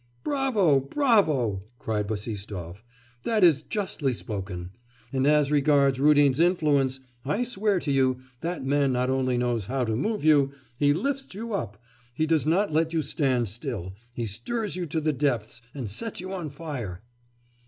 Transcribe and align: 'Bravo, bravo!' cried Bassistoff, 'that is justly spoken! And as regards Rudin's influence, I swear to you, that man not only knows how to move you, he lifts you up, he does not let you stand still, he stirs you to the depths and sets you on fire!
'Bravo, 0.23 0.79
bravo!' 0.79 1.61
cried 1.77 2.07
Bassistoff, 2.07 2.81
'that 3.21 3.43
is 3.43 3.61
justly 3.61 4.13
spoken! 4.13 4.71
And 5.13 5.27
as 5.27 5.51
regards 5.51 5.99
Rudin's 5.99 6.39
influence, 6.39 7.01
I 7.23 7.43
swear 7.43 7.77
to 7.81 7.91
you, 7.91 8.17
that 8.39 8.65
man 8.65 8.91
not 8.93 9.11
only 9.11 9.37
knows 9.37 9.67
how 9.67 9.85
to 9.85 9.95
move 9.95 10.25
you, 10.25 10.53
he 10.79 10.91
lifts 10.91 11.35
you 11.35 11.53
up, 11.53 11.79
he 12.15 12.25
does 12.25 12.47
not 12.47 12.73
let 12.73 12.93
you 12.93 13.03
stand 13.03 13.47
still, 13.47 13.93
he 14.11 14.25
stirs 14.25 14.75
you 14.75 14.87
to 14.87 14.99
the 15.01 15.13
depths 15.13 15.61
and 15.75 15.87
sets 15.87 16.19
you 16.19 16.33
on 16.33 16.49
fire! 16.49 17.03